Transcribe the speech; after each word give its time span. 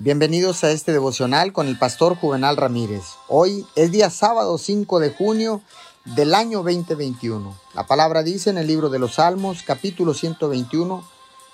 Bienvenidos 0.00 0.62
a 0.62 0.70
este 0.70 0.92
devocional 0.92 1.52
con 1.52 1.66
el 1.66 1.76
pastor 1.76 2.14
Juvenal 2.14 2.56
Ramírez. 2.56 3.02
Hoy 3.26 3.66
es 3.74 3.90
día 3.90 4.10
sábado 4.10 4.56
5 4.56 5.00
de 5.00 5.10
junio 5.10 5.60
del 6.04 6.36
año 6.36 6.62
2021. 6.62 7.52
La 7.74 7.84
palabra 7.84 8.22
dice 8.22 8.50
en 8.50 8.58
el 8.58 8.68
libro 8.68 8.90
de 8.90 9.00
los 9.00 9.14
Salmos, 9.14 9.64
capítulo 9.64 10.14
121, 10.14 11.04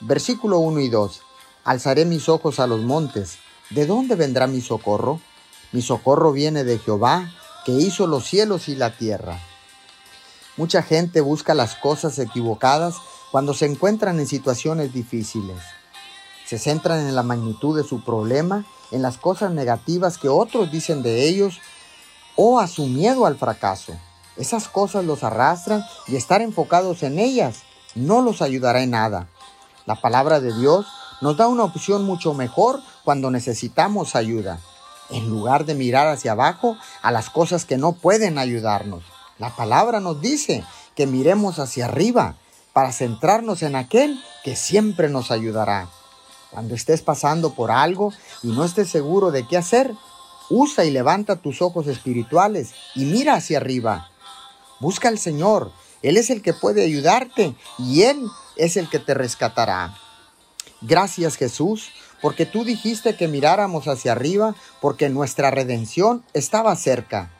versículo 0.00 0.58
1 0.58 0.80
y 0.80 0.90
2. 0.90 1.22
Alzaré 1.64 2.04
mis 2.04 2.28
ojos 2.28 2.60
a 2.60 2.66
los 2.66 2.82
montes. 2.82 3.38
¿De 3.70 3.86
dónde 3.86 4.14
vendrá 4.14 4.46
mi 4.46 4.60
socorro? 4.60 5.22
Mi 5.72 5.80
socorro 5.80 6.30
viene 6.30 6.64
de 6.64 6.78
Jehová, 6.78 7.32
que 7.64 7.72
hizo 7.72 8.06
los 8.06 8.26
cielos 8.26 8.68
y 8.68 8.74
la 8.74 8.94
tierra. 8.94 9.40
Mucha 10.58 10.82
gente 10.82 11.22
busca 11.22 11.54
las 11.54 11.76
cosas 11.76 12.18
equivocadas 12.18 12.96
cuando 13.32 13.54
se 13.54 13.64
encuentran 13.64 14.20
en 14.20 14.26
situaciones 14.26 14.92
difíciles. 14.92 15.56
Se 16.46 16.58
centran 16.58 17.00
en 17.00 17.14
la 17.14 17.22
magnitud 17.22 17.76
de 17.76 17.88
su 17.88 18.04
problema, 18.04 18.64
en 18.90 19.02
las 19.02 19.18
cosas 19.18 19.52
negativas 19.52 20.18
que 20.18 20.28
otros 20.28 20.70
dicen 20.70 21.02
de 21.02 21.26
ellos 21.26 21.60
o 22.36 22.60
a 22.60 22.66
su 22.66 22.86
miedo 22.86 23.26
al 23.26 23.36
fracaso. 23.36 23.94
Esas 24.36 24.68
cosas 24.68 25.04
los 25.04 25.22
arrastran 25.22 25.84
y 26.08 26.16
estar 26.16 26.42
enfocados 26.42 27.02
en 27.02 27.18
ellas 27.18 27.62
no 27.94 28.22
los 28.22 28.42
ayudará 28.42 28.82
en 28.82 28.90
nada. 28.90 29.28
La 29.86 30.00
palabra 30.00 30.40
de 30.40 30.52
Dios 30.52 30.86
nos 31.20 31.36
da 31.36 31.46
una 31.46 31.64
opción 31.64 32.04
mucho 32.04 32.34
mejor 32.34 32.80
cuando 33.04 33.30
necesitamos 33.30 34.16
ayuda, 34.16 34.58
en 35.10 35.28
lugar 35.28 35.64
de 35.64 35.74
mirar 35.74 36.08
hacia 36.08 36.32
abajo 36.32 36.76
a 37.02 37.12
las 37.12 37.30
cosas 37.30 37.64
que 37.64 37.78
no 37.78 37.92
pueden 37.92 38.38
ayudarnos. 38.38 39.04
La 39.38 39.54
palabra 39.54 40.00
nos 40.00 40.20
dice 40.20 40.64
que 40.94 41.06
miremos 41.06 41.58
hacia 41.58 41.86
arriba 41.86 42.36
para 42.72 42.92
centrarnos 42.92 43.62
en 43.62 43.76
aquel 43.76 44.20
que 44.42 44.56
siempre 44.56 45.08
nos 45.08 45.30
ayudará. 45.30 45.88
Cuando 46.54 46.76
estés 46.76 47.02
pasando 47.02 47.52
por 47.52 47.72
algo 47.72 48.12
y 48.44 48.52
no 48.52 48.64
estés 48.64 48.88
seguro 48.88 49.32
de 49.32 49.44
qué 49.44 49.56
hacer, 49.56 49.92
usa 50.48 50.84
y 50.84 50.92
levanta 50.92 51.34
tus 51.34 51.60
ojos 51.60 51.88
espirituales 51.88 52.74
y 52.94 53.06
mira 53.06 53.34
hacia 53.34 53.58
arriba. 53.58 54.08
Busca 54.78 55.08
al 55.08 55.18
Señor. 55.18 55.72
Él 56.02 56.16
es 56.16 56.30
el 56.30 56.42
que 56.42 56.54
puede 56.54 56.84
ayudarte 56.84 57.56
y 57.76 58.02
Él 58.02 58.24
es 58.54 58.76
el 58.76 58.88
que 58.88 59.00
te 59.00 59.14
rescatará. 59.14 59.96
Gracias 60.80 61.34
Jesús, 61.34 61.88
porque 62.22 62.46
tú 62.46 62.64
dijiste 62.64 63.16
que 63.16 63.26
miráramos 63.26 63.88
hacia 63.88 64.12
arriba, 64.12 64.54
porque 64.80 65.08
nuestra 65.08 65.50
redención 65.50 66.24
estaba 66.34 66.76
cerca. 66.76 67.32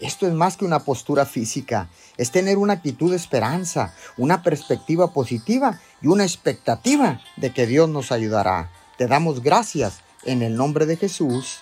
Esto 0.00 0.26
es 0.26 0.32
más 0.32 0.56
que 0.56 0.64
una 0.64 0.80
postura 0.80 1.26
física, 1.26 1.88
es 2.16 2.30
tener 2.30 2.58
una 2.58 2.74
actitud 2.74 3.10
de 3.10 3.16
esperanza, 3.16 3.94
una 4.16 4.42
perspectiva 4.42 5.12
positiva 5.12 5.80
y 6.00 6.06
una 6.06 6.24
expectativa 6.24 7.20
de 7.36 7.52
que 7.52 7.66
Dios 7.66 7.88
nos 7.88 8.12
ayudará. 8.12 8.70
Te 8.96 9.06
damos 9.06 9.42
gracias 9.42 10.00
en 10.24 10.42
el 10.42 10.56
nombre 10.56 10.86
de 10.86 10.96
Jesús. 10.96 11.60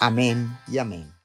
Amén 0.00 0.58
y 0.68 0.78
amén. 0.78 1.17